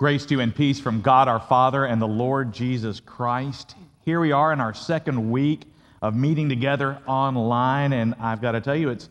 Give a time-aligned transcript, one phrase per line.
[0.00, 3.74] Grace to you and peace from God our Father and the Lord Jesus Christ.
[4.02, 5.64] Here we are in our second week
[6.00, 9.10] of meeting together online, and I've got to tell you, it's,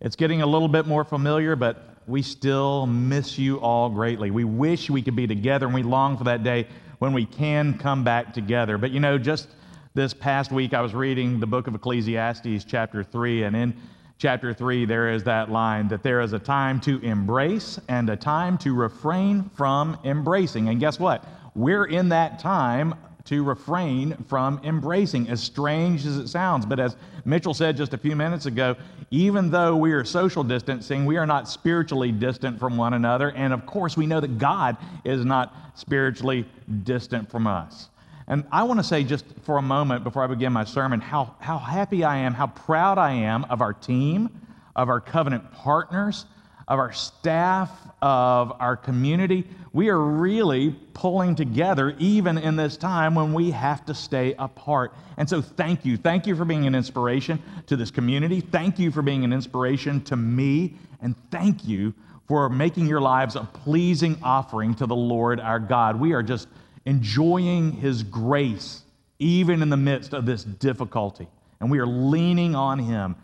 [0.00, 4.30] it's getting a little bit more familiar, but we still miss you all greatly.
[4.30, 6.68] We wish we could be together, and we long for that day
[7.00, 8.78] when we can come back together.
[8.78, 9.48] But you know, just
[9.94, 13.74] this past week, I was reading the book of Ecclesiastes, chapter 3, and in
[14.20, 18.16] chapter 3, there is that line that there is a time to embrace and a
[18.16, 20.68] time to refrain from embracing.
[20.68, 21.24] And guess what?
[21.54, 26.66] We're in that time to refrain from embracing, as strange as it sounds.
[26.66, 28.76] But as Mitchell said just a few minutes ago,
[29.10, 33.30] even though we are social distancing, we are not spiritually distant from one another.
[33.32, 36.46] And of course, we know that God is not spiritually
[36.84, 37.88] distant from us.
[38.30, 41.34] And I want to say just for a moment before I begin my sermon how,
[41.40, 44.30] how happy I am, how proud I am of our team,
[44.76, 46.26] of our covenant partners,
[46.68, 49.48] of our staff, of our community.
[49.72, 54.94] We are really pulling together even in this time when we have to stay apart.
[55.16, 55.96] And so, thank you.
[55.96, 58.40] Thank you for being an inspiration to this community.
[58.40, 60.76] Thank you for being an inspiration to me.
[61.02, 61.92] And thank you
[62.28, 65.98] for making your lives a pleasing offering to the Lord our God.
[65.98, 66.46] We are just
[66.90, 68.82] enjoying His grace
[69.20, 71.28] even in the midst of this difficulty.
[71.60, 73.14] And we are leaning on Him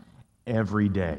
[0.47, 1.19] every day.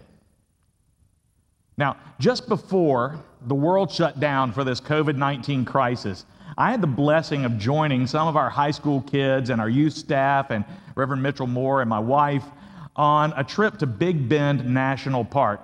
[1.78, 6.26] Now, just before the world shut down for this COVID 19 crisis,
[6.58, 9.94] I had the blessing of joining some of our high school kids and our youth
[9.94, 10.64] staff and
[10.96, 12.46] Reverend Mitchell Moore and my wife
[12.96, 15.60] on a trip to Big Bend National Park.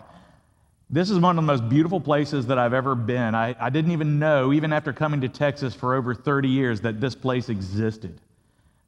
[0.89, 3.33] This is one of the most beautiful places that I've ever been.
[3.33, 7.01] I, I, didn't even know, even after coming to Texas for over 30 years, that
[7.01, 8.19] this place existed.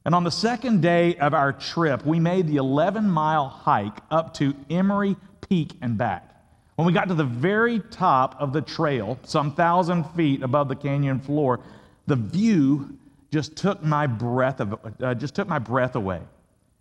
[0.04, 4.34] And on the second day of our trip, we made the 11 mile hike up
[4.34, 5.16] to Emory
[5.48, 6.32] Peak and back.
[6.76, 10.76] When we got to the very top of the trail, some thousand feet above the
[10.76, 11.60] canyon floor,
[12.06, 12.96] the view
[13.32, 16.20] just took my breath, of, uh, just took my breath away.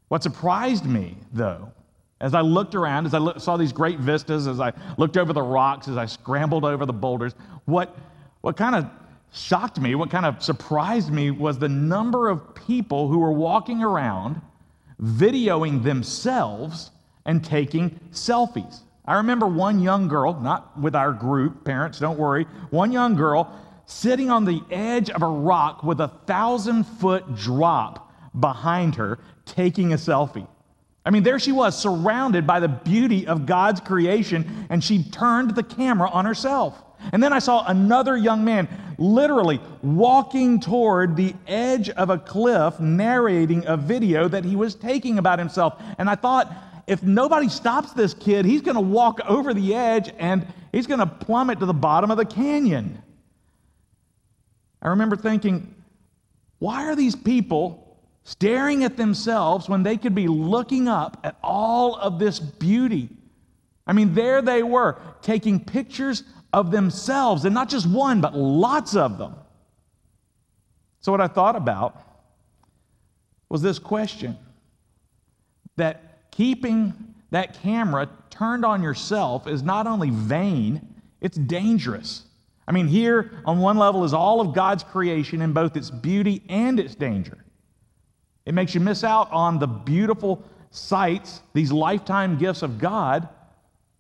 [0.10, 1.72] What surprised me, though,
[2.22, 5.34] as I looked around, as I look, saw these great vistas, as I looked over
[5.34, 7.34] the rocks, as I scrambled over the boulders,
[7.66, 7.96] what,
[8.42, 8.90] what kind of
[9.34, 13.84] shocked me, what kind of surprised me was the number of people who were walking
[13.84, 14.42] around
[15.02, 16.92] videoing themselves
[17.26, 18.82] and taking selfies.
[19.06, 23.62] I remember one young girl, not with our group, parents, don't worry, one young girl
[23.86, 29.94] sitting on the edge of a rock with a thousand foot drop behind her taking
[29.94, 30.48] a selfie.
[31.06, 35.56] I mean, there she was, surrounded by the beauty of God's creation, and she turned
[35.56, 36.82] the camera on herself.
[37.12, 38.68] And then I saw another young man
[38.98, 45.20] literally walking toward the edge of a cliff, narrating a video that he was taking
[45.20, 45.82] about himself.
[46.00, 46.52] And I thought,
[46.88, 51.00] if nobody stops this kid, he's going to walk over the edge and he's going
[51.00, 53.02] to plummet to the bottom of the canyon.
[54.82, 55.76] I remember thinking,
[56.60, 57.85] why are these people
[58.26, 63.08] staring at themselves when they could be looking up at all of this beauty.
[63.88, 68.96] I mean, there they were, taking pictures of themselves, and not just one, but lots
[68.96, 69.36] of them.
[71.02, 72.02] So, what I thought about
[73.48, 74.38] was this question
[75.76, 76.94] that keeping
[77.30, 82.24] that camera turned on yourself is not only vain, it's dangerous.
[82.68, 86.42] I mean, here on one level is all of God's creation in both its beauty
[86.50, 87.45] and its danger.
[88.46, 93.28] It makes you miss out on the beautiful sights, these lifetime gifts of God,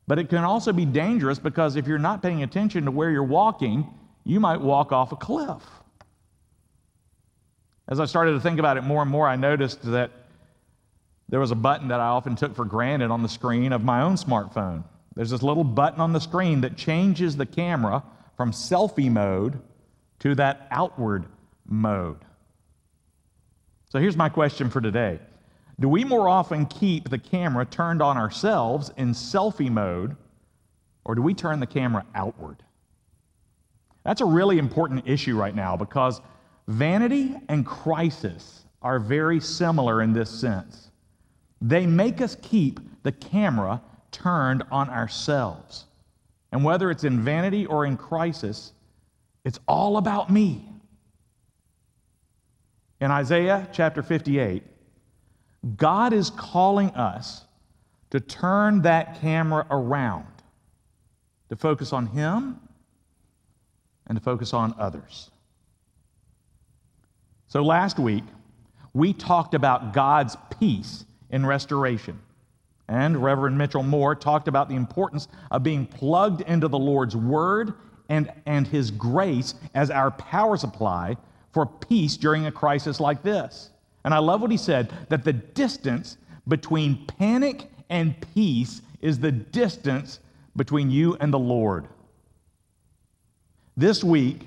[0.07, 3.23] but it can also be dangerous because if you're not paying attention to where you're
[3.23, 3.87] walking,
[4.23, 5.63] you might walk off a cliff.
[7.87, 10.11] As I started to think about it more and more, I noticed that
[11.29, 14.01] there was a button that I often took for granted on the screen of my
[14.01, 14.83] own smartphone.
[15.15, 18.03] There's this little button on the screen that changes the camera
[18.37, 19.59] from selfie mode
[20.19, 21.25] to that outward
[21.67, 22.17] mode.
[23.95, 25.21] So here's my question for today
[25.79, 30.17] Do we more often keep the camera turned on ourselves in selfie mode,
[31.05, 32.61] or do we turn the camera outward?
[34.03, 36.19] That's a really important issue right now because
[36.67, 40.91] vanity and crisis are very similar in this sense.
[41.61, 43.81] They make us keep the camera
[44.11, 45.85] turned on ourselves.
[46.51, 48.73] And whether it's in vanity or in crisis,
[49.45, 50.74] it's all about me.
[53.05, 54.63] In Isaiah chapter 58,
[55.77, 57.45] God is calling us
[58.09, 60.25] to turn that camera around,
[61.49, 62.59] to focus on Him
[64.07, 65.29] and to focus on others.
[67.45, 68.23] So last week,
[68.95, 72.19] we talked about God's peace in restoration.
[72.87, 77.75] And Reverend Mitchell Moore talked about the importance of being plugged into the Lord's Word
[78.09, 81.17] and, and his grace as our power supply
[81.55, 83.69] for peace during a crisis like this.
[84.03, 86.17] And I love what he said that the distance
[86.49, 90.19] between panic and peace is the distance
[90.57, 91.87] between you and the Lord.
[93.77, 94.45] This week,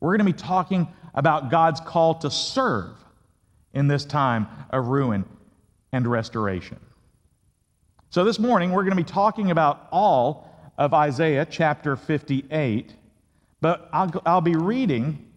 [0.00, 2.96] we're going to be talking about God's call to serve
[3.74, 5.26] in this time of ruin
[5.92, 6.80] and restoration.
[8.08, 12.94] So, this morning, we're going to be talking about all of Isaiah chapter 58,
[13.60, 15.27] but I'll, I'll be reading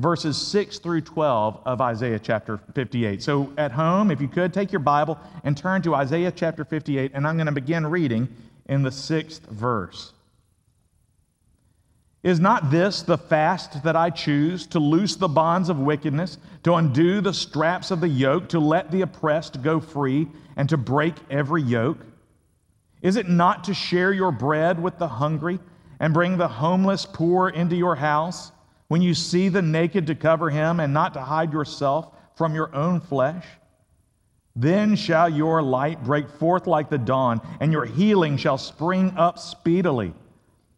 [0.00, 3.22] verses 6 through 12 of Isaiah chapter 58.
[3.22, 7.12] So at home, if you could, take your Bible and turn to Isaiah chapter 58,
[7.14, 8.28] and I'm going to begin reading
[8.66, 10.12] in the sixth verse.
[12.22, 16.74] Is not this the fast that I choose to loose the bonds of wickedness, to
[16.74, 21.14] undo the straps of the yoke, to let the oppressed go free, and to break
[21.30, 21.98] every yoke?
[23.00, 25.58] Is it not to share your bread with the hungry
[25.98, 28.52] and bring the homeless poor into your house?
[28.90, 32.74] When you see the naked, to cover him and not to hide yourself from your
[32.74, 33.46] own flesh?
[34.56, 39.38] Then shall your light break forth like the dawn, and your healing shall spring up
[39.38, 40.12] speedily.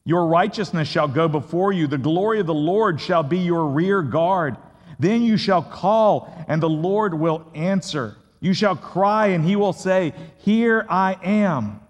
[0.04, 1.86] Your righteousness shall go before you.
[1.86, 4.58] The glory of the Lord shall be your rear guard.
[4.98, 8.18] Then you shall call, and the Lord will answer.
[8.40, 11.80] You shall cry, and he will say, Here I am.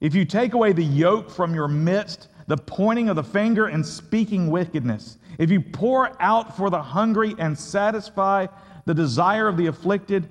[0.00, 3.84] If you take away the yoke from your midst, the pointing of the finger and
[3.84, 8.46] speaking wickedness, if you pour out for the hungry and satisfy
[8.84, 10.28] the desire of the afflicted,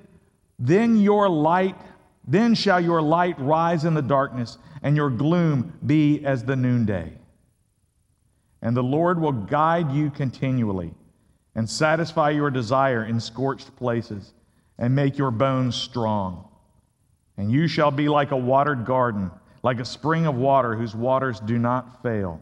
[0.58, 1.76] then your light,
[2.26, 7.12] then shall your light rise in the darkness, and your gloom be as the noonday.
[8.62, 10.92] And the Lord will guide you continually
[11.54, 14.34] and satisfy your desire in scorched places
[14.78, 16.48] and make your bones strong.
[17.36, 19.30] And you shall be like a watered garden
[19.62, 22.40] like a spring of water whose waters do not fail.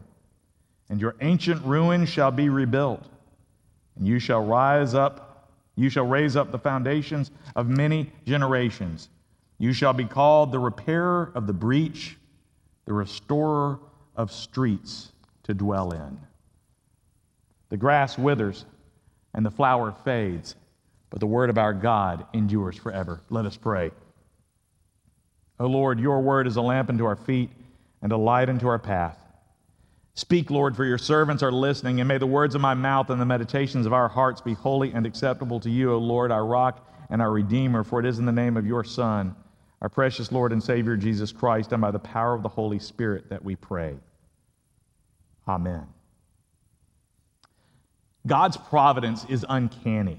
[0.89, 3.05] And your ancient ruins shall be rebuilt,
[3.97, 9.09] and you shall rise up, you shall raise up the foundations of many generations.
[9.59, 12.17] You shall be called the repairer of the breach,
[12.85, 13.79] the restorer
[14.15, 15.11] of streets
[15.43, 16.19] to dwell in.
[17.69, 18.65] The grass withers
[19.33, 20.55] and the flower fades,
[21.09, 23.21] but the word of our God endures forever.
[23.29, 23.91] Let us pray.
[25.59, 27.49] O Lord, your word is a lamp unto our feet
[28.01, 29.17] and a light unto our path.
[30.17, 33.21] Speak, Lord, for your servants are listening, and may the words of my mouth and
[33.21, 36.91] the meditations of our hearts be holy and acceptable to you, O Lord, our rock
[37.11, 39.35] and our redeemer, for it is in the name of your Son,
[39.79, 43.29] our precious Lord and Savior Jesus Christ, and by the power of the Holy Spirit
[43.29, 43.95] that we pray.
[45.47, 45.85] Amen.
[48.25, 50.17] God's providence is uncanny.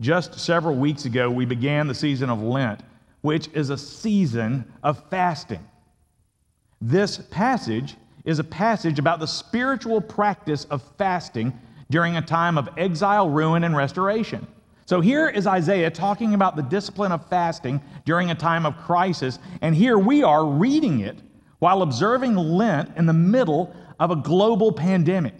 [0.00, 2.80] Just several weeks ago, we began the season of Lent
[3.24, 5.66] which is a season of fasting.
[6.82, 11.58] This passage is a passage about the spiritual practice of fasting
[11.90, 14.46] during a time of exile, ruin, and restoration.
[14.86, 19.38] So here is Isaiah talking about the discipline of fasting during a time of crisis,
[19.62, 21.18] and here we are reading it
[21.58, 25.34] while observing Lent in the middle of a global pandemic.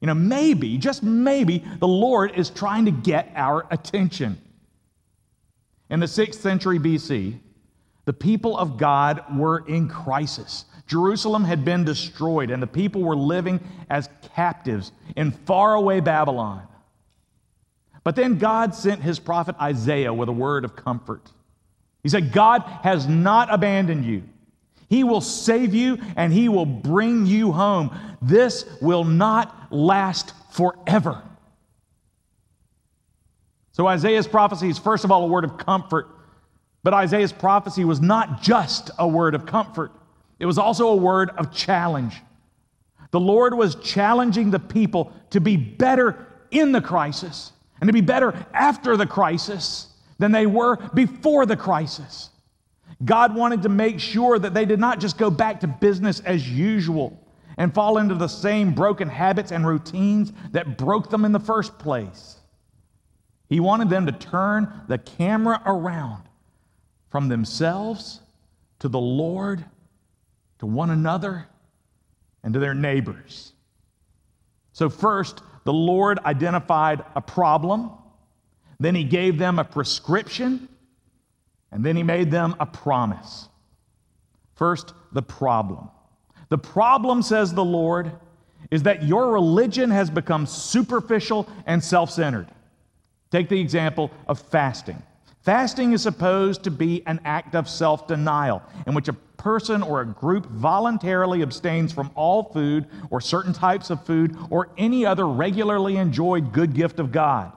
[0.00, 4.38] You know, maybe, just maybe, the Lord is trying to get our attention.
[5.90, 7.38] In the 6th century BC,
[8.04, 10.66] the people of God were in crisis.
[10.86, 16.66] Jerusalem had been destroyed, and the people were living as captives in faraway Babylon.
[18.02, 21.22] But then God sent his prophet Isaiah with a word of comfort.
[22.02, 24.24] He said, God has not abandoned you.
[24.90, 27.98] He will save you and he will bring you home.
[28.20, 31.22] This will not last forever.
[33.72, 36.08] So Isaiah's prophecy is, first of all, a word of comfort.
[36.82, 39.90] But Isaiah's prophecy was not just a word of comfort,
[40.44, 42.20] it was also a word of challenge.
[43.12, 48.02] The Lord was challenging the people to be better in the crisis and to be
[48.02, 49.86] better after the crisis
[50.18, 52.28] than they were before the crisis.
[53.02, 56.46] God wanted to make sure that they did not just go back to business as
[56.46, 61.40] usual and fall into the same broken habits and routines that broke them in the
[61.40, 62.36] first place.
[63.48, 66.24] He wanted them to turn the camera around
[67.08, 68.20] from themselves
[68.80, 69.64] to the Lord,
[70.64, 71.46] to one another,
[72.42, 73.52] and to their neighbors.
[74.72, 77.90] So, first, the Lord identified a problem,
[78.80, 80.70] then He gave them a prescription,
[81.70, 83.50] and then He made them a promise.
[84.54, 85.90] First, the problem.
[86.48, 88.12] The problem, says the Lord,
[88.70, 92.48] is that your religion has become superficial and self centered.
[93.30, 95.02] Take the example of fasting.
[95.44, 100.00] Fasting is supposed to be an act of self denial in which a person or
[100.00, 105.28] a group voluntarily abstains from all food or certain types of food or any other
[105.28, 107.52] regularly enjoyed good gift of God.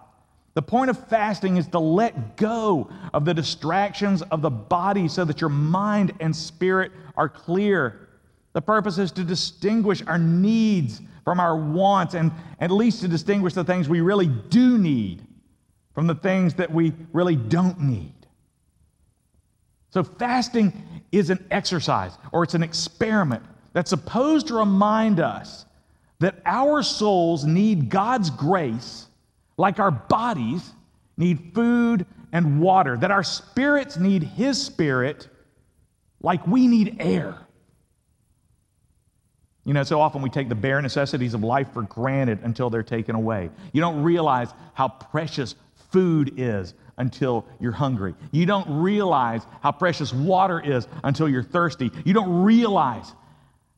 [0.53, 5.23] The point of fasting is to let go of the distractions of the body so
[5.23, 8.09] that your mind and spirit are clear.
[8.51, 13.53] The purpose is to distinguish our needs from our wants and at least to distinguish
[13.53, 15.26] the things we really do need
[15.97, 18.13] from the things that we really don't need.
[19.89, 25.65] So, fasting is an exercise or it's an experiment that's supposed to remind us
[26.19, 29.07] that our souls need God's grace
[29.57, 30.69] like our bodies
[31.17, 35.27] need food and water, that our spirits need His Spirit
[36.21, 37.39] like we need air.
[39.65, 42.83] You know, so often we take the bare necessities of life for granted until they're
[42.83, 43.49] taken away.
[43.73, 45.55] You don't realize how precious
[45.91, 48.15] food is until you're hungry.
[48.31, 51.91] You don't realize how precious water is until you're thirsty.
[52.05, 53.13] You don't realize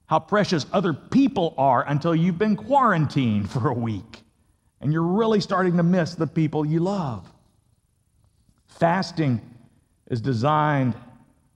[0.06, 4.24] how precious other people are until you've been quarantined for a week
[4.82, 7.30] and you're really starting to miss the people you love.
[8.68, 9.42] Fasting
[10.10, 10.96] is designed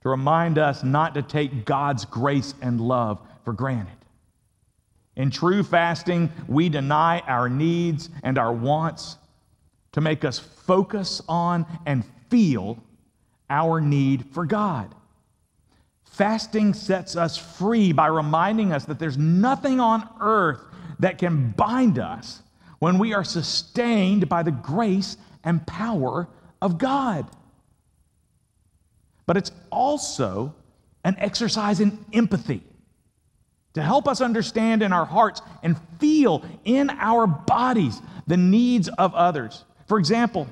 [0.02, 3.96] to remind us not to take God's grace and love for granted.
[5.16, 9.16] In true fasting, we deny our needs and our wants
[9.94, 12.78] to make us focus on and feel
[13.48, 14.92] our need for God.
[16.04, 20.60] Fasting sets us free by reminding us that there's nothing on earth
[20.98, 22.42] that can bind us
[22.80, 26.28] when we are sustained by the grace and power
[26.60, 27.28] of God.
[29.26, 30.54] But it's also
[31.04, 32.62] an exercise in empathy
[33.74, 39.14] to help us understand in our hearts and feel in our bodies the needs of
[39.14, 39.64] others.
[39.86, 40.48] For example,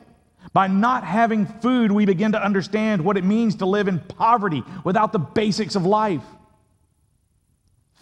[0.52, 4.62] by not having food, we begin to understand what it means to live in poverty
[4.84, 6.24] without the basics of life.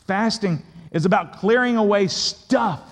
[0.06, 2.82] Fasting is about clearing away stuff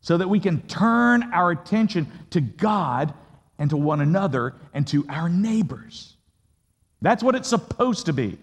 [0.00, 3.12] so that we can turn our attention to God
[3.58, 6.16] and to one another and to our neighbors.
[7.02, 8.38] That's what it's supposed to be.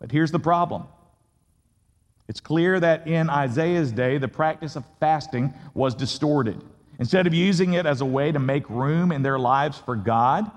[0.00, 0.86] But here's the problem
[2.28, 6.62] it's clear that in Isaiah's day, the practice of fasting was distorted.
[6.98, 10.50] Instead of using it as a way to make room in their lives for God,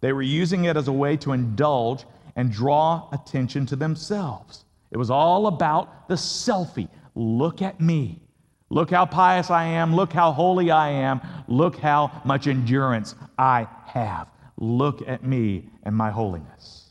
[0.00, 2.04] they were using it as a way to indulge
[2.36, 4.64] and draw attention to themselves.
[4.90, 6.88] It was all about the selfie.
[7.14, 8.20] Look at me.
[8.70, 9.94] Look how pious I am.
[9.96, 11.20] Look how holy I am.
[11.48, 14.28] Look how much endurance I have.
[14.56, 16.90] Look at me and my holiness.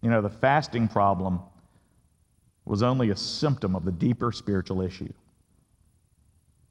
[0.00, 1.40] You know, the fasting problem
[2.64, 5.12] was only a symptom of the deeper spiritual issue.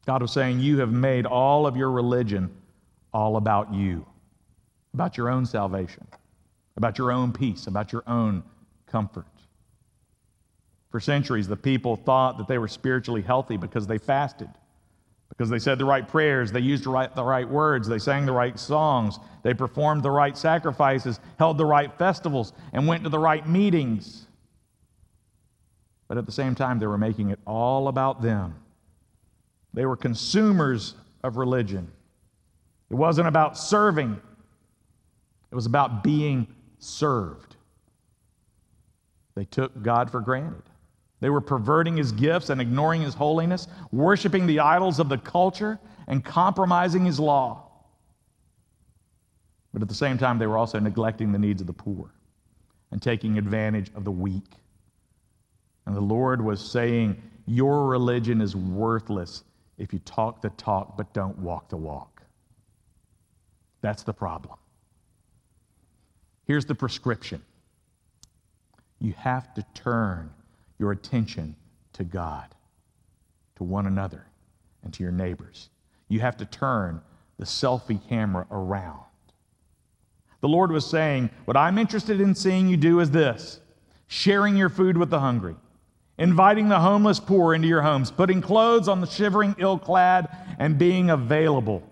[0.07, 2.49] God was saying, You have made all of your religion
[3.13, 4.05] all about you,
[4.93, 6.07] about your own salvation,
[6.77, 8.41] about your own peace, about your own
[8.87, 9.25] comfort.
[10.91, 14.47] For centuries, the people thought that they were spiritually healthy because they fasted,
[15.27, 18.25] because they said the right prayers, they used the right, the right words, they sang
[18.25, 23.09] the right songs, they performed the right sacrifices, held the right festivals, and went to
[23.09, 24.25] the right meetings.
[26.07, 28.55] But at the same time, they were making it all about them
[29.77, 31.91] they were consumers of religion.
[32.89, 34.19] It wasn't about serving,
[35.51, 36.47] it was about being
[36.79, 37.55] served.
[39.35, 40.63] They took God for granted.
[41.19, 45.79] They were perverting his gifts and ignoring his holiness, worshiping the idols of the culture,
[46.07, 47.69] and compromising his law.
[49.73, 52.15] But at the same time, they were also neglecting the needs of the poor
[52.89, 54.55] and taking advantage of the weak.
[55.85, 59.43] And the Lord was saying, Your religion is worthless
[59.77, 62.21] if you talk the talk but don't walk the walk.
[63.81, 64.57] That's the problem.
[66.45, 67.41] Here's the prescription
[68.99, 70.31] you have to turn
[70.79, 71.55] your attention
[71.93, 72.55] to God,
[73.57, 74.25] to one another,
[74.83, 75.69] and to your neighbors.
[76.07, 77.01] You have to turn
[77.37, 79.01] the selfie camera around.
[80.41, 83.59] The Lord was saying, What I'm interested in seeing you do is this
[84.07, 85.55] sharing your food with the hungry
[86.17, 90.77] inviting the homeless poor into your homes, putting clothes on the shivering ill clad, and
[90.77, 91.83] being available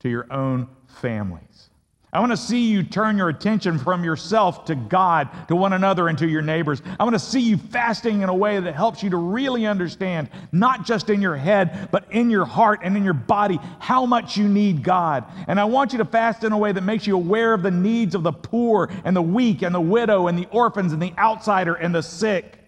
[0.00, 1.70] to your own families.
[2.14, 6.06] I want to see you turn your attention from yourself to God, to one another,
[6.06, 6.80] and to your neighbors.
[7.00, 10.30] I want to see you fasting in a way that helps you to really understand,
[10.52, 14.36] not just in your head, but in your heart and in your body, how much
[14.36, 15.24] you need God.
[15.48, 17.72] And I want you to fast in a way that makes you aware of the
[17.72, 21.14] needs of the poor and the weak and the widow and the orphans and the
[21.18, 22.63] outsider and the sick.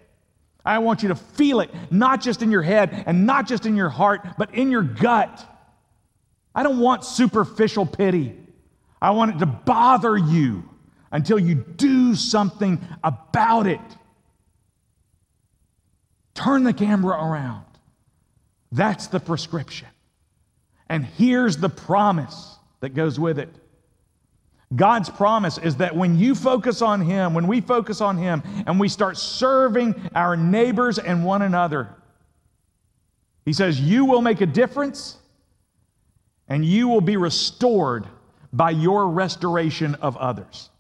[0.66, 3.76] I want you to feel it, not just in your head and not just in
[3.76, 5.46] your heart, but in your gut.
[6.54, 8.36] I don't want superficial pity.
[9.00, 10.68] I want it to bother you
[11.12, 13.80] until you do something about it.
[16.34, 17.64] Turn the camera around.
[18.72, 19.88] That's the prescription.
[20.88, 23.54] And here's the promise that goes with it.
[24.74, 28.80] God's promise is that when you focus on Him, when we focus on Him, and
[28.80, 31.88] we start serving our neighbors and one another,
[33.44, 35.18] He says, you will make a difference
[36.48, 38.06] and you will be restored
[38.52, 40.70] by your restoration of others.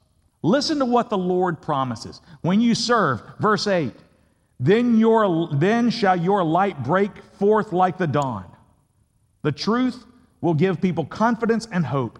[0.42, 2.20] Listen to what the Lord promises.
[2.42, 3.92] When you serve, verse 8,
[4.58, 8.46] then, your, then shall your light break forth like the dawn.
[9.42, 10.04] The truth
[10.40, 12.18] will give people confidence and hope.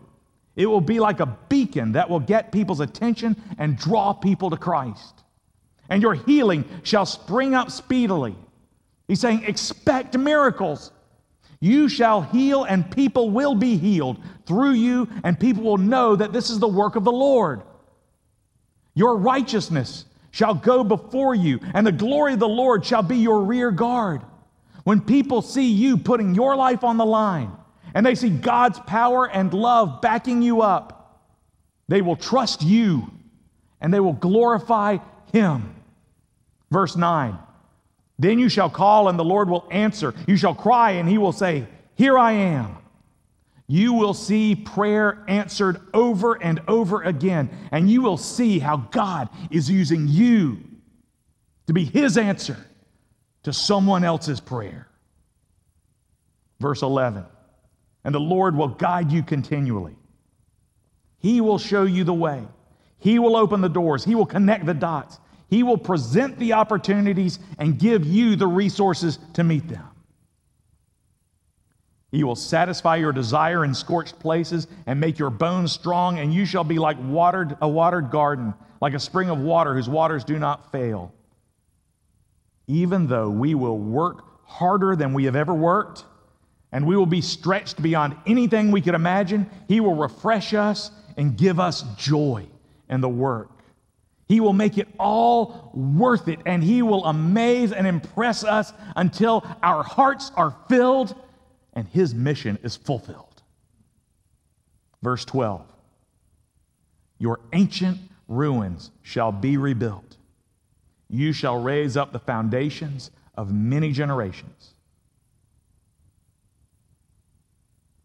[0.57, 4.57] It will be like a beacon that will get people's attention and draw people to
[4.57, 5.23] Christ.
[5.89, 8.35] And your healing shall spring up speedily.
[9.07, 10.91] He's saying, expect miracles.
[11.61, 16.33] You shall heal, and people will be healed through you, and people will know that
[16.33, 17.63] this is the work of the Lord.
[18.95, 23.43] Your righteousness shall go before you, and the glory of the Lord shall be your
[23.43, 24.23] rear guard.
[24.85, 27.53] When people see you putting your life on the line,
[27.97, 31.19] and they see God's power and love backing you up,
[31.89, 33.11] they will trust you
[33.81, 34.99] and they will glorify
[35.33, 35.75] Him.
[36.71, 37.39] Verse 9
[38.19, 40.13] Then you shall call, and the Lord will answer.
[40.27, 42.77] You shall cry, and He will say, Here I am.
[43.67, 49.31] You will see prayer answered over and over again, and you will see how God
[49.51, 50.59] is using you
[51.67, 52.59] to be His answer
[53.45, 54.87] to someone else's prayer.
[56.61, 57.25] Verse 11
[58.07, 59.97] and the Lord will guide you continually.
[61.19, 62.47] He will show you the way.
[62.99, 64.05] He will open the doors.
[64.05, 65.19] He will connect the dots.
[65.49, 69.85] He will present the opportunities and give you the resources to meet them.
[72.13, 76.47] He will satisfy your desire in scorched places and make your bones strong, and you
[76.47, 80.39] shall be like watered, a watered garden, like a spring of water whose waters do
[80.39, 81.13] not fail.
[82.69, 86.05] Even though we will work harder than we have ever worked,
[86.77, 89.49] and we will be stretched beyond anything we could imagine.
[89.67, 92.47] He will refresh us and give us joy
[92.91, 93.49] in the work.
[94.29, 99.43] He will make it all worth it, and He will amaze and impress us until
[99.63, 101.15] our hearts are filled
[101.73, 103.43] and His mission is fulfilled.
[105.03, 105.65] Verse 12
[107.19, 107.97] Your ancient
[108.29, 110.19] ruins shall be rebuilt,
[111.09, 114.75] you shall raise up the foundations of many generations.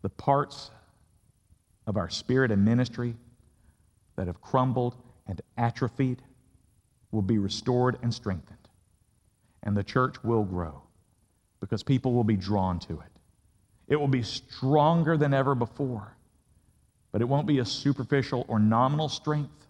[0.01, 0.71] The parts
[1.87, 3.15] of our spirit and ministry
[4.15, 4.95] that have crumbled
[5.27, 6.21] and atrophied
[7.11, 8.57] will be restored and strengthened.
[9.63, 10.81] And the church will grow
[11.59, 13.11] because people will be drawn to it.
[13.87, 16.15] It will be stronger than ever before,
[17.11, 19.67] but it won't be a superficial or nominal strength,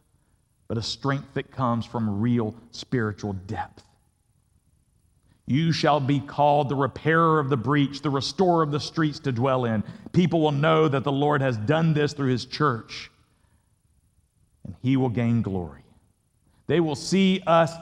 [0.68, 3.84] but a strength that comes from real spiritual depth.
[5.46, 9.32] You shall be called the repairer of the breach, the restorer of the streets to
[9.32, 9.84] dwell in.
[10.14, 13.12] People will know that the Lord has done this through his church,
[14.64, 15.84] and he will gain glory.
[16.68, 17.74] They will see us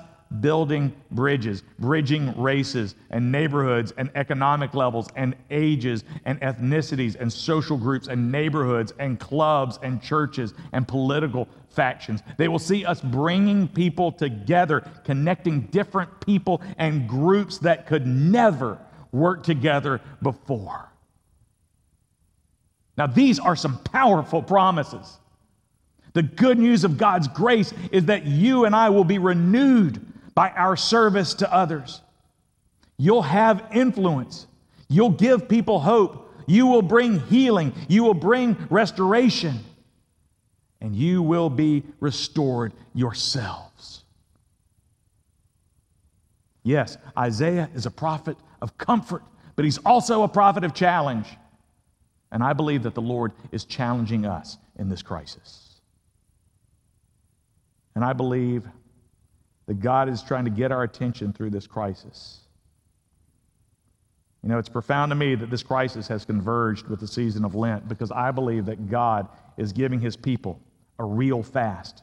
[0.41, 7.77] building bridges, bridging races and neighborhoods and economic levels and ages and ethnicities and social
[7.77, 12.21] groups and neighborhoods and clubs and churches and political factions.
[12.37, 18.77] They will see us bringing people together, connecting different people and groups that could never
[19.11, 20.89] work together before.
[22.97, 25.17] Now, these are some powerful promises.
[26.13, 30.05] The good news of God's grace is that you and I will be renewed
[30.39, 31.99] by our service to others.
[32.95, 34.47] You'll have influence.
[34.87, 36.33] You'll give people hope.
[36.47, 37.73] You will bring healing.
[37.89, 39.59] You will bring restoration.
[40.79, 44.05] And you will be restored yourselves.
[46.63, 49.23] Yes, Isaiah is a prophet of comfort,
[49.57, 51.27] but he's also a prophet of challenge.
[52.31, 55.81] And I believe that the Lord is challenging us in this crisis.
[57.93, 58.63] And I believe
[59.69, 62.39] that God is trying to get our attention through this crisis.
[64.41, 67.53] You know, it's profound to me that this crisis has converged with the season of
[67.53, 69.27] Lent because I believe that God
[69.57, 70.59] is giving his people
[70.97, 72.01] a real fast.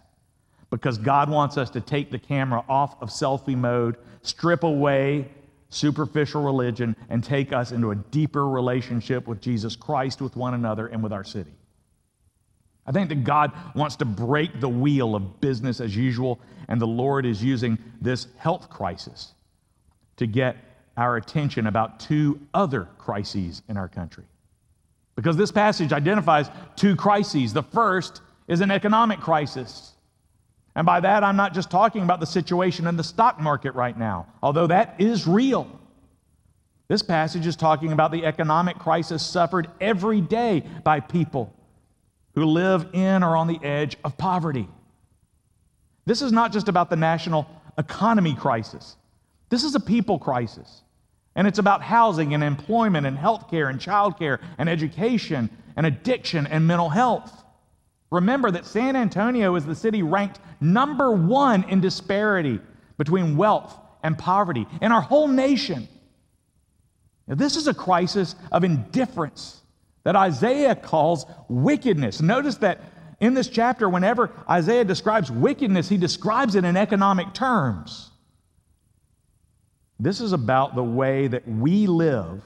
[0.71, 5.29] Because God wants us to take the camera off of selfie mode, strip away
[5.69, 10.87] superficial religion, and take us into a deeper relationship with Jesus Christ, with one another,
[10.87, 11.51] and with our city.
[12.87, 16.87] I think that God wants to break the wheel of business as usual, and the
[16.87, 19.33] Lord is using this health crisis
[20.17, 20.57] to get
[20.97, 24.25] our attention about two other crises in our country.
[25.17, 27.53] Because this passage identifies two crises.
[27.53, 29.93] The first is an economic crisis.
[30.75, 33.99] And by that, I'm not just talking about the situation in the stock market right
[33.99, 35.67] now, although that is real.
[36.89, 41.53] This passage is talking about the economic crisis suffered every day by people
[42.37, 44.69] who live in or on the edge of poverty.
[46.05, 48.97] This is not just about the national economy crisis,
[49.49, 50.83] this is a people crisis.
[51.35, 56.67] And it's about housing and employment and healthcare and childcare and education and addiction and
[56.67, 57.45] mental health.
[58.11, 62.59] Remember that San Antonio is the city ranked number one in disparity
[62.97, 65.87] between wealth and poverty in our whole nation.
[67.27, 69.61] Now, this is a crisis of indifference
[70.07, 72.23] that Isaiah calls wickedness.
[72.23, 72.81] Notice that
[73.19, 78.13] in this chapter, whenever Isaiah describes wickedness, he describes it in economic terms.
[79.99, 82.41] This is about the way that we live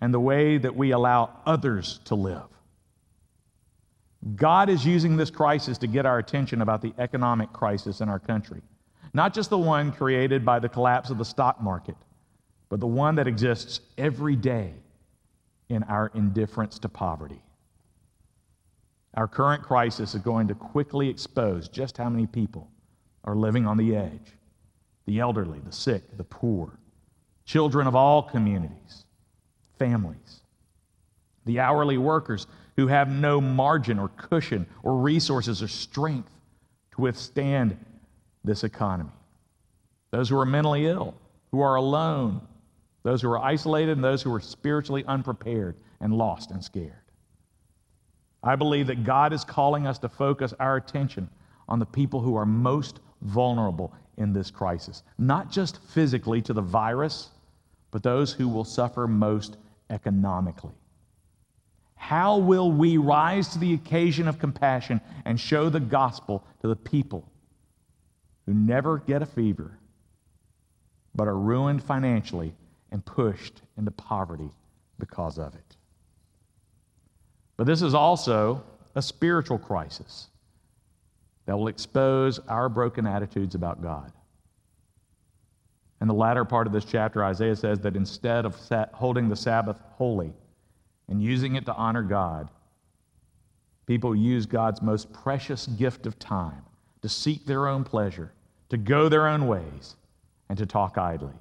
[0.00, 2.48] and the way that we allow others to live.
[4.34, 8.18] God is using this crisis to get our attention about the economic crisis in our
[8.18, 8.60] country.
[9.12, 11.96] Not just the one created by the collapse of the stock market,
[12.70, 14.74] but the one that exists every day
[15.68, 17.42] in our indifference to poverty.
[19.14, 22.68] Our current crisis is going to quickly expose just how many people
[23.24, 24.32] are living on the edge.
[25.06, 26.78] The elderly, the sick, the poor,
[27.44, 29.04] children of all communities,
[29.78, 30.40] families,
[31.44, 32.46] the hourly workers
[32.76, 36.32] who have no margin or cushion or resources or strength
[36.92, 37.76] to withstand
[38.42, 39.10] this economy,
[40.10, 41.14] those who are mentally ill,
[41.50, 42.40] who are alone,
[43.04, 47.04] those who are isolated, and those who are spiritually unprepared and lost and scared.
[48.42, 51.28] I believe that God is calling us to focus our attention
[51.68, 56.62] on the people who are most vulnerable in this crisis, not just physically to the
[56.62, 57.30] virus,
[57.90, 59.56] but those who will suffer most
[59.90, 60.74] economically.
[61.94, 66.76] How will we rise to the occasion of compassion and show the gospel to the
[66.76, 67.30] people
[68.46, 69.78] who never get a fever,
[71.14, 72.54] but are ruined financially
[72.94, 74.48] and pushed into poverty
[75.00, 75.76] because of it?
[77.56, 78.62] But this is also
[78.94, 80.28] a spiritual crisis
[81.46, 84.12] that will expose our broken attitudes about God.
[86.00, 88.56] In the latter part of this chapter, Isaiah says that instead of
[88.92, 90.32] holding the Sabbath holy
[91.08, 92.48] and using it to honor God,
[93.86, 96.62] people use God's most precious gift of time
[97.02, 98.32] to seek their own pleasure,
[98.68, 99.96] to go their own ways,
[100.48, 101.34] and to talk idly.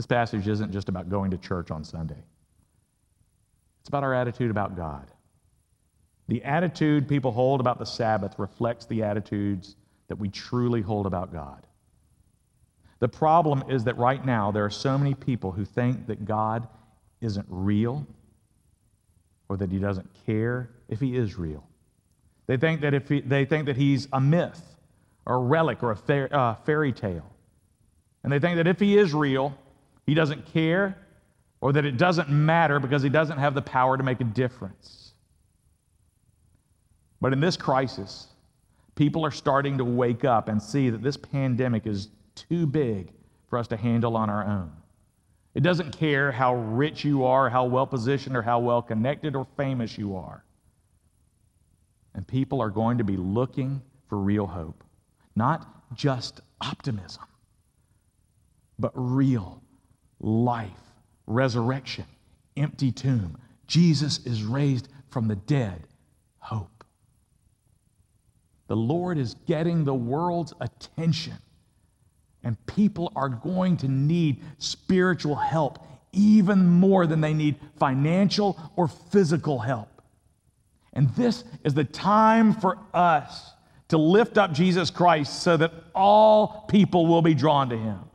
[0.00, 2.24] This passage isn't just about going to church on Sunday.
[3.80, 5.10] It's about our attitude about God.
[6.26, 9.76] The attitude people hold about the Sabbath reflects the attitudes
[10.08, 11.66] that we truly hold about God.
[13.00, 16.66] The problem is that right now there are so many people who think that God
[17.20, 18.06] isn't real
[19.50, 21.62] or that he doesn't care if he is real.
[22.46, 24.62] They think that, if he, they think that he's a myth
[25.26, 27.30] or a relic or a uh, fairy tale.
[28.24, 29.58] And they think that if he is real,
[30.10, 30.98] he doesn't care
[31.60, 35.12] or that it doesn't matter because he doesn't have the power to make a difference.
[37.20, 38.26] But in this crisis,
[38.96, 43.12] people are starting to wake up and see that this pandemic is too big
[43.48, 44.72] for us to handle on our own.
[45.54, 49.46] It doesn't care how rich you are, how well positioned, or how well connected or
[49.56, 50.44] famous you are.
[52.14, 54.82] And people are going to be looking for real hope,
[55.36, 57.22] not just optimism,
[58.76, 59.62] but real
[60.20, 60.70] life
[61.30, 62.04] resurrection,
[62.56, 63.38] empty tomb.
[63.66, 65.86] Jesus is raised from the dead.
[66.38, 66.84] Hope.
[68.66, 71.34] The Lord is getting the world's attention,
[72.42, 75.78] and people are going to need spiritual help
[76.12, 80.02] even more than they need financial or physical help.
[80.92, 83.52] And this is the time for us
[83.88, 88.09] to lift up Jesus Christ so that all people will be drawn to him.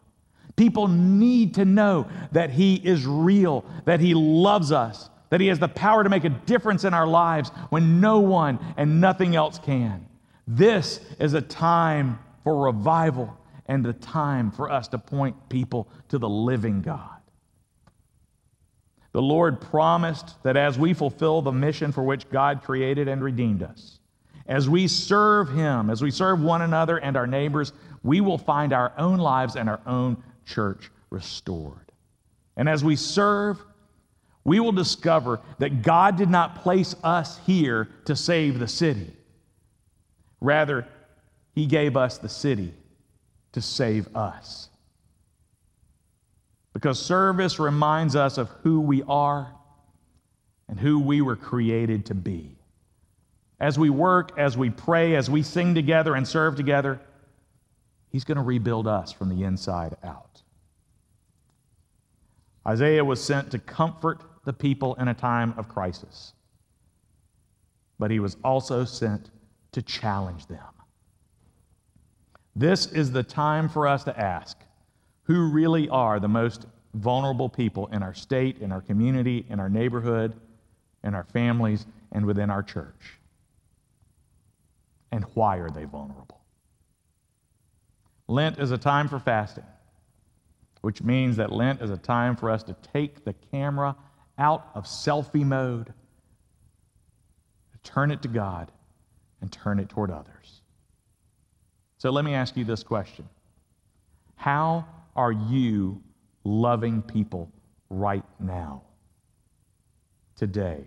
[0.56, 5.60] People need to know that He is real, that He loves us, that He has
[5.60, 9.60] the power to make a difference in our lives when no one and nothing else
[9.60, 10.06] can.
[10.48, 16.18] This is a time for revival and the time for us to point people to
[16.18, 17.10] the living God.
[19.12, 23.64] The Lord promised that as we fulfill the mission for which God created and redeemed
[23.64, 24.00] us,
[24.48, 28.74] as we serve Him, as we serve one another and our neighbors, we will find
[28.74, 31.92] our own lives and our own church restored.
[32.58, 33.60] And as we serve,
[34.44, 39.12] we will discover that God did not place us here to save the city.
[40.40, 40.88] Rather,
[41.54, 42.74] He gave us the city
[43.54, 44.70] to save us.
[46.74, 49.52] Because service reminds us of who we are
[50.68, 52.58] and who we were created to be.
[53.60, 57.00] As we work, as we pray, as we sing together and serve together,
[58.12, 60.35] He's going to rebuild us from the inside out.
[62.68, 66.34] Isaiah was sent to comfort the people in a time of crisis,
[68.00, 69.30] but he was also sent
[69.72, 70.60] to challenge them.
[72.56, 74.58] This is the time for us to ask
[75.24, 79.70] who really are the most vulnerable people in our state, in our community, in our
[79.70, 80.34] neighborhood,
[81.04, 83.20] in our families, and within our church.
[85.12, 86.42] And why are they vulnerable?
[88.28, 89.66] Lent is a time for fasting,
[90.86, 93.96] which means that Lent is a time for us to take the camera
[94.38, 95.92] out of selfie mode,
[97.82, 98.72] turn it to God,
[99.42, 100.62] and turn it toward others.
[101.98, 103.28] So let me ask you this question
[104.36, 106.04] How are you
[106.44, 107.52] loving people
[107.90, 108.84] right now,
[110.36, 110.86] today?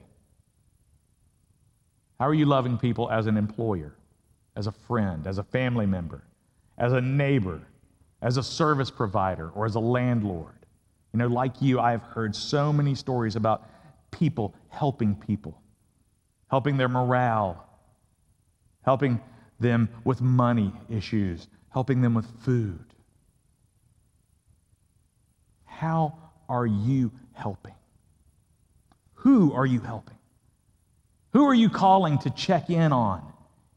[2.20, 3.96] How are you loving people as an employer,
[4.54, 6.22] as a friend, as a family member?
[6.78, 7.60] as a neighbor,
[8.20, 10.66] as a service provider, or as a landlord.
[11.12, 13.68] You know, like you, I have heard so many stories about
[14.10, 15.60] people helping people,
[16.50, 17.64] helping their morale,
[18.82, 19.20] helping
[19.60, 22.84] them with money issues, helping them with food.
[25.64, 27.74] How are you helping?
[29.14, 30.16] Who are you helping?
[31.32, 33.22] Who are you calling to check in on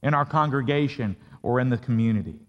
[0.01, 2.39] in our congregation or in the community?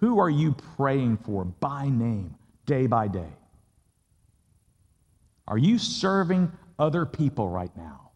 [0.00, 2.34] Who are you praying for by name,
[2.66, 3.32] day by day?
[5.48, 8.10] Are you serving other people right now?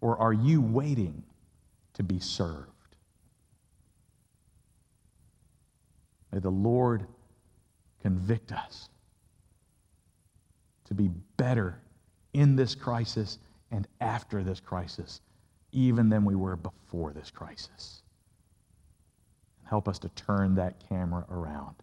[0.00, 1.24] Or are you waiting
[1.94, 2.68] to be served?
[6.32, 7.06] May the Lord
[8.02, 8.90] convict us
[10.84, 11.80] to be better
[12.32, 13.38] in this crisis
[13.70, 15.20] and after this crisis,
[15.72, 18.02] even than we were before this crisis.
[19.68, 21.76] Help us to turn that camera around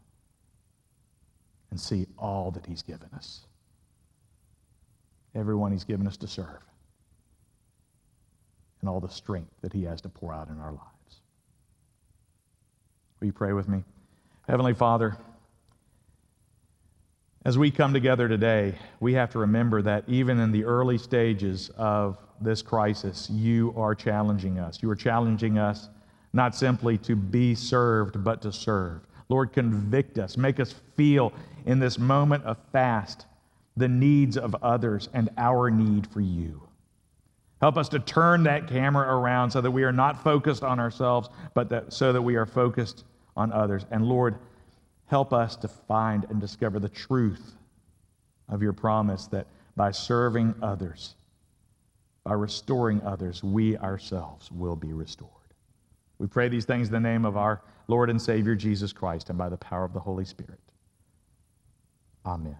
[1.69, 3.41] and see all that He's given us.
[5.35, 6.63] Everyone He's given us to serve,
[8.81, 11.21] and all the strength that He has to pour out in our lives.
[13.19, 13.83] Will you pray with me?
[14.47, 15.17] Heavenly Father,
[17.45, 21.69] as we come together today, we have to remember that even in the early stages
[21.77, 24.81] of this crisis, you are challenging us.
[24.81, 25.89] You are challenging us
[26.35, 29.01] not simply to be served, but to serve.
[29.29, 30.37] Lord, convict us.
[30.37, 31.33] Make us feel
[31.65, 33.25] in this moment of fast
[33.77, 36.61] the needs of others and our need for you.
[37.61, 41.29] Help us to turn that camera around so that we are not focused on ourselves,
[41.53, 43.05] but that, so that we are focused
[43.37, 43.85] on others.
[43.89, 44.35] And Lord,
[45.07, 47.53] help us to find and discover the truth
[48.49, 51.15] of your promise that by serving others,
[52.25, 55.31] by restoring others, we ourselves will be restored.
[56.19, 59.37] We pray these things in the name of our Lord and Savior Jesus Christ and
[59.37, 60.59] by the power of the Holy Spirit.
[62.25, 62.57] Amen.